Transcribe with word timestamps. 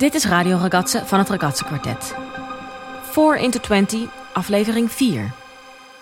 Dit 0.00 0.14
is 0.14 0.24
Radio 0.24 0.56
Ragazze 0.56 1.02
van 1.04 1.18
het 1.18 1.28
Ragazze 1.28 1.64
Quartet. 1.64 2.14
4 3.02 3.36
into 3.36 3.60
20, 3.60 4.08
aflevering 4.32 4.90
4. 4.90 5.32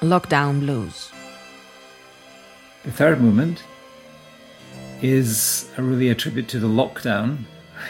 Lockdown 0.01 0.59
Blues. 0.59 1.11
The 2.83 2.93
third 2.93 3.21
movement 3.21 3.65
is 5.01 5.65
a 5.79 5.83
really 5.83 6.11
a 6.11 6.15
tribute 6.15 6.47
to 6.47 6.59
the 6.59 6.67
lockdown, 6.67 7.47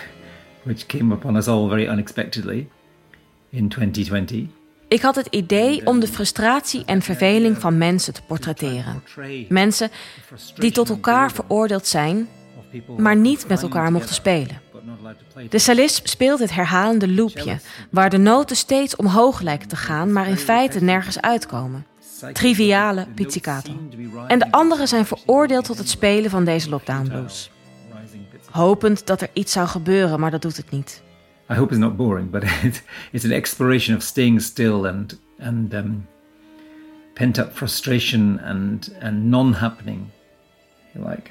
which 0.64 0.86
came 0.86 1.14
upon 1.14 1.36
us 1.36 1.48
all 1.48 1.68
very 1.68 1.86
unexpectedly 1.86 2.68
in 3.50 3.68
2020. 3.68 4.46
Ik 4.88 5.00
had 5.02 5.14
het 5.14 5.26
idee 5.30 5.86
om 5.86 6.00
de 6.00 6.08
frustratie 6.08 6.84
en 6.84 7.02
verveling 7.02 7.58
van 7.58 7.78
mensen 7.78 8.14
te 8.14 8.22
portretteren. 8.22 9.02
Mensen 9.48 9.90
die 10.54 10.70
tot 10.70 10.88
elkaar 10.88 11.32
veroordeeld 11.32 11.86
zijn, 11.86 12.28
maar 12.96 13.16
niet 13.16 13.48
met 13.48 13.62
elkaar 13.62 13.92
mochten 13.92 14.14
spelen. 14.14 14.60
De 15.48 15.58
cellist 15.58 16.08
speelt 16.08 16.38
het 16.38 16.54
herhalende 16.54 17.08
loopje, 17.12 17.58
waar 17.90 18.10
de 18.10 18.18
noten 18.18 18.56
steeds 18.56 18.96
omhoog 18.96 19.40
lijken 19.40 19.68
te 19.68 19.76
gaan, 19.76 20.12
maar 20.12 20.28
in 20.28 20.36
feite 20.36 20.84
nergens 20.84 21.20
uitkomen. 21.20 21.86
Triviale 22.32 23.06
pizzicato. 23.14 23.72
En 24.28 24.38
de 24.38 24.50
anderen 24.50 24.88
zijn 24.88 25.06
veroordeeld 25.06 25.64
tot 25.64 25.78
het 25.78 25.88
spelen 25.88 26.30
van 26.30 26.44
deze 26.44 26.68
lockdown 26.68 27.08
blues. 27.08 27.50
Hopend 28.50 29.06
dat 29.06 29.20
er 29.20 29.30
iets 29.32 29.52
zou 29.52 29.68
gebeuren, 29.68 30.20
maar 30.20 30.30
dat 30.30 30.42
doet 30.42 30.56
het 30.56 30.70
niet. 30.70 31.02
I 31.50 31.54
hope 31.54 31.70
it's 31.72 31.80
not 31.80 31.96
boring, 31.96 32.30
but 32.30 32.42
it, 32.62 32.82
it's 33.12 33.24
an 33.24 33.30
exploration 33.30 33.96
of 33.96 34.02
staying 34.02 34.42
still 34.42 34.86
and 34.86 35.18
and 35.40 35.74
um, 35.74 36.06
pent 37.14 37.38
up 37.38 37.50
frustration 37.52 38.40
and 38.40 38.94
and 39.00 39.24
non-happening. 39.24 40.10
Like. 40.92 41.30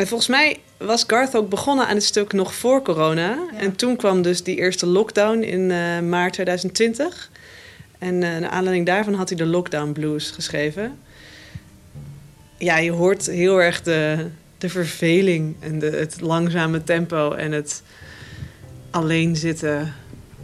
En 0.00 0.06
volgens 0.06 0.28
mij 0.28 0.58
was 0.76 1.04
Garth 1.06 1.36
ook 1.36 1.48
begonnen 1.48 1.86
aan 1.86 1.94
het 1.94 2.04
stuk 2.04 2.32
nog 2.32 2.54
voor 2.54 2.82
corona. 2.82 3.38
En 3.56 3.76
toen 3.76 3.96
kwam 3.96 4.22
dus 4.22 4.42
die 4.42 4.56
eerste 4.56 4.86
lockdown 4.86 5.38
in 5.42 5.60
uh, 5.60 6.00
maart 6.00 6.32
2020. 6.32 7.30
En 7.98 8.14
uh, 8.14 8.20
naar 8.20 8.48
aanleiding 8.50 8.86
daarvan 8.86 9.14
had 9.14 9.28
hij 9.28 9.38
de 9.38 9.46
Lockdown 9.46 9.92
Blues 9.92 10.30
geschreven. 10.30 10.98
Ja, 12.56 12.76
je 12.78 12.90
hoort 12.90 13.26
heel 13.26 13.62
erg 13.62 13.82
de, 13.82 14.26
de 14.58 14.68
verveling 14.68 15.56
en 15.60 15.78
de, 15.78 15.86
het 15.90 16.20
langzame 16.20 16.84
tempo 16.84 17.32
en 17.32 17.52
het 17.52 17.82
alleen 18.90 19.36
zitten, 19.36 19.94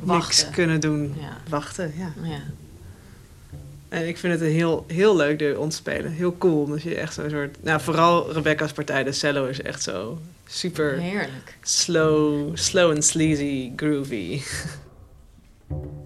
Wachten. 0.02 0.44
niks 0.44 0.54
kunnen 0.54 0.80
doen, 0.80 1.14
Ja. 1.20 1.36
wachten. 1.48 1.92
Ja. 1.96 2.12
Ja. 2.22 2.41
En 3.97 4.08
ik 4.08 4.16
vind 4.16 4.33
het 4.33 4.42
een 4.42 4.55
heel, 4.55 4.84
heel 4.86 5.16
leuk 5.16 5.39
de 5.39 5.55
ontspelen. 5.58 6.12
Heel 6.12 6.39
cool, 6.39 6.62
omdat 6.62 6.83
je 6.83 6.94
echt 6.94 7.14
zo'n 7.14 7.30
soort... 7.30 7.62
Nou, 7.62 7.80
vooral 7.80 8.33
Rebecca's 8.33 8.72
partij, 8.72 9.05
de 9.05 9.12
cello, 9.12 9.47
is 9.47 9.62
echt 9.62 9.83
zo 9.83 10.19
super 10.47 10.98
Heerlijk. 10.98 11.58
slow, 11.62 12.56
slow 12.56 12.91
and 12.91 13.05
sleazy, 13.05 13.72
groovy. 13.77 14.41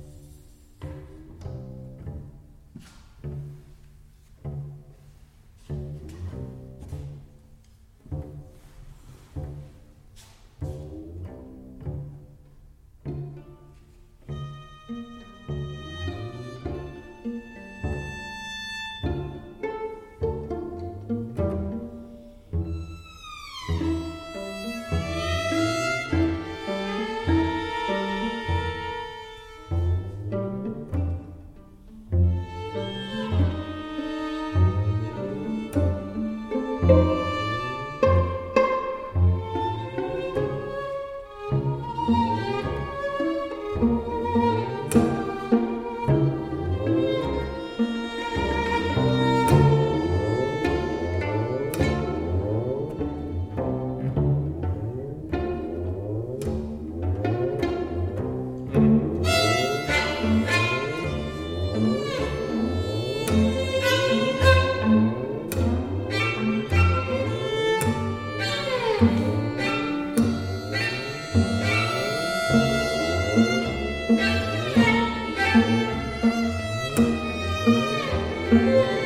Música 78.53 79.00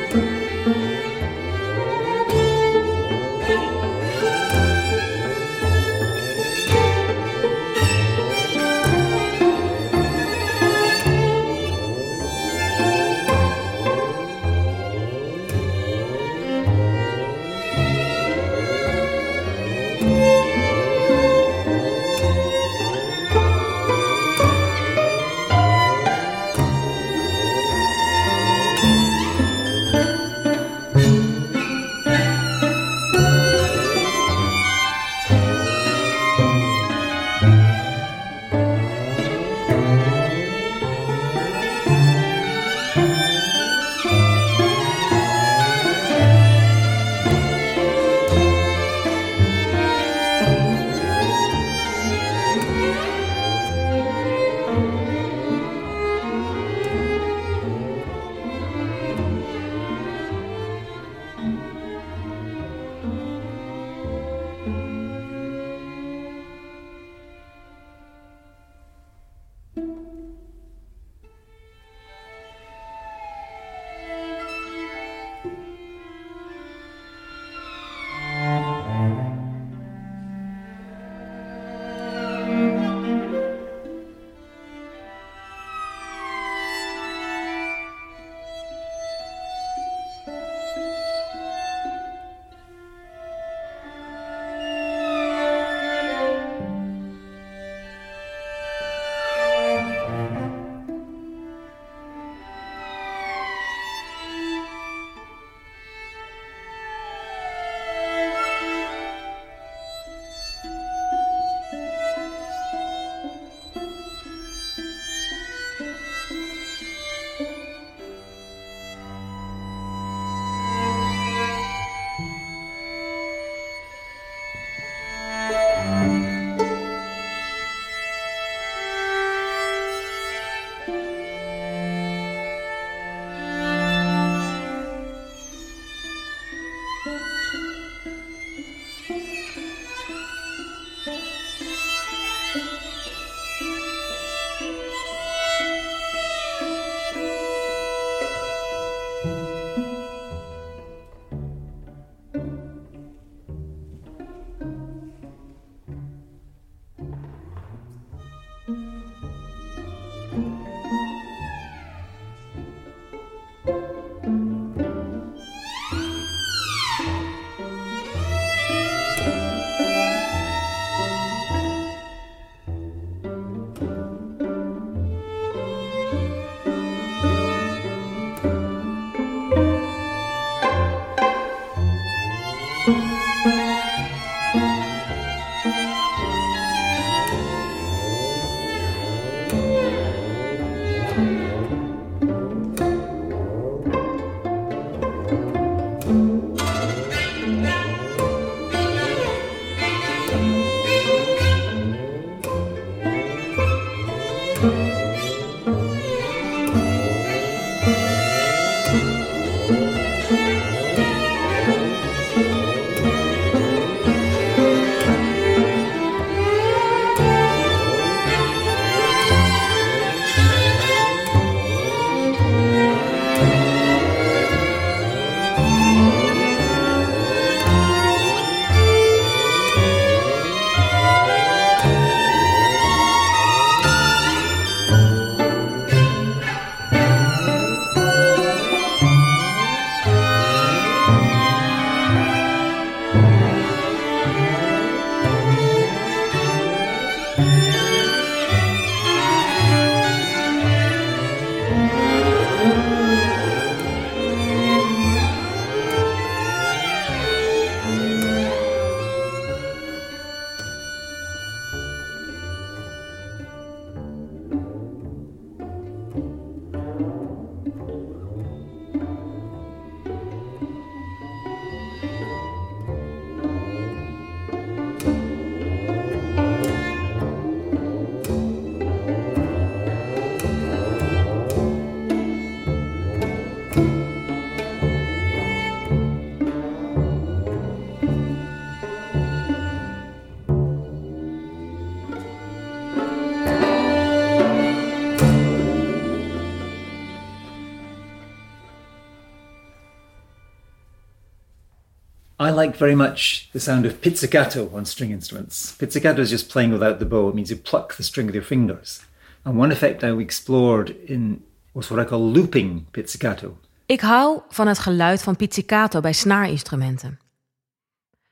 I 302.45 302.51
like 302.51 302.77
very 302.77 302.95
much 302.95 303.49
the 303.53 303.59
sound 303.59 303.85
of 303.85 304.01
pizzicato 304.01 304.69
on 304.71 304.85
string 304.85 305.11
instruments. 305.11 305.75
Pizzicato 305.79 306.21
is 306.21 306.29
just 306.29 306.51
playing 306.51 306.71
without 306.71 306.99
the 306.99 307.05
bow. 307.05 307.29
It 307.29 307.35
means 307.35 307.49
you 307.49 307.59
pluck 307.59 307.95
the 307.95 308.03
string 308.03 308.27
with 308.27 308.35
your 308.35 308.45
fingers. 308.45 309.01
And 309.43 309.57
one 309.57 309.71
effect 309.71 310.03
I 310.03 310.11
explored 310.19 310.95
in 311.05 311.43
was 311.73 311.89
what 311.89 312.05
I 312.05 312.09
call 312.09 312.31
looping 312.31 312.85
pizzicato. 312.91 313.57
Ik 313.85 314.01
hou 314.01 314.41
van 314.49 314.67
het 314.67 314.79
geluid 314.79 315.21
van 315.21 315.35
pizzicato 315.35 316.01
bij 316.01 316.13
snaarinstrumenten. 316.13 317.19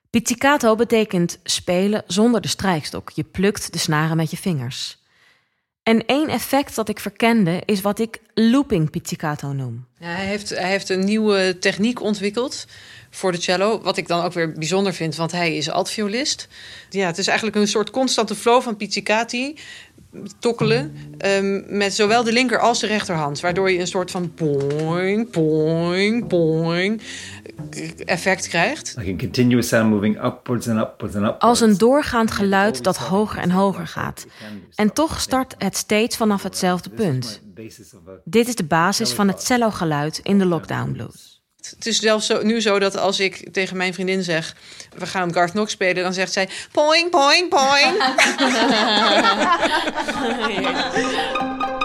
Pizzicato 0.10 0.76
betekent 0.76 1.40
spelen 1.44 2.04
zonder 2.08 2.42
de 2.42 2.48
strijkstok. 2.48 3.10
Je 3.10 3.24
plukt 3.24 3.74
de 3.74 3.80
snaren 3.80 4.18
met 4.18 4.32
je 4.32 4.38
vingers. 4.38 5.03
En 5.84 6.06
één 6.06 6.30
effect 6.30 6.76
dat 6.76 6.90
ik 6.90 7.00
verkende 7.00 7.62
is 7.66 7.82
wat 7.82 8.00
ik 8.00 8.20
looping 8.34 8.90
pizzicato 8.90 9.52
noem. 9.52 9.86
Ja, 10.00 10.08
hij, 10.08 10.26
heeft, 10.26 10.50
hij 10.50 10.70
heeft 10.70 10.90
een 10.90 11.04
nieuwe 11.04 11.58
techniek 11.60 12.02
ontwikkeld 12.02 12.66
voor 13.10 13.32
de 13.32 13.42
cello. 13.42 13.82
Wat 13.82 13.98
ik 13.98 14.08
dan 14.08 14.24
ook 14.24 14.34
weer 14.34 14.52
bijzonder 14.52 14.94
vind, 14.94 15.16
want 15.16 15.32
hij 15.32 15.56
is 15.56 15.70
altviolist. 15.70 16.48
Ja, 16.90 17.08
het 17.08 17.18
is 17.18 17.28
eigenlijk 17.28 17.58
een 17.58 17.68
soort 17.68 17.90
constante 17.90 18.36
flow 18.36 18.62
van 18.62 18.76
pizzicati 18.78 19.58
tokkelen 20.40 20.96
um, 21.26 21.64
met 21.68 21.94
zowel 21.94 22.24
de 22.24 22.32
linker 22.32 22.60
als 22.60 22.80
de 22.80 22.88
rechterhand. 22.88 23.40
Waardoor 23.40 23.72
je 23.72 23.80
een 23.80 23.88
soort 23.88 24.12
van 24.12 24.32
boing, 24.36 25.32
boing, 25.32 26.28
boing 26.28 27.02
effect 28.06 28.48
krijgt. 28.48 28.94
Like 28.98 29.14
a 29.14 29.16
continuous 29.16 29.68
sound 29.68 29.90
moving 29.90 30.24
upwards 30.26 30.68
and 30.68 30.80
upwards 30.80 31.16
and 31.16 31.24
upwards. 31.24 31.46
Als 31.46 31.62
een 31.62 31.78
doorgaand 31.78 32.32
geluid 32.32 32.84
dat 32.84 32.98
hoger 32.98 33.40
en 33.40 33.52
hoger 33.52 33.88
gaat. 33.88 34.26
En 34.76 34.94
toch 34.94 35.20
start 35.20 35.56
het 35.58 35.78
steeds 35.78 36.18
vanaf 36.18 36.44
hetzelfde 36.44 36.90
punt. 36.90 37.42
Dit 38.24 38.48
is 38.48 38.56
de 38.56 38.66
basis 38.66 39.12
van 39.12 39.28
het 39.28 39.44
cello-geluid 39.44 40.20
in 40.24 40.38
de 40.38 40.46
lockdown 40.46 40.92
blues. 40.92 41.33
Het 41.70 41.86
is 41.86 42.00
zelfs 42.00 42.26
zo, 42.26 42.44
nu 42.44 42.62
zo 42.62 42.80
dat 42.80 42.98
als 42.98 43.20
ik 43.20 43.54
tegen 43.54 43.78
mijn 43.78 43.94
vriendin 43.94 44.24
zeg... 44.24 44.56
we 44.98 45.06
gaan 45.06 45.34
Garth 45.34 45.52
Knox 45.52 45.72
spelen, 45.72 46.04
dan 46.04 46.14
zegt 46.14 46.34
zij... 46.34 46.50
poing, 46.72 47.10
poing, 47.10 47.50
poing. 47.50 48.04